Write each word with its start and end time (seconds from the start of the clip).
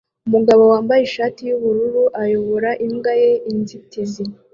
Umugore 0.27 0.61
wambaye 0.73 1.01
ishati 1.03 1.41
yubururu 1.49 2.03
ayobora 2.21 2.69
imbwa 2.85 3.11
ye 3.21 3.31
inzitizi 3.51 4.23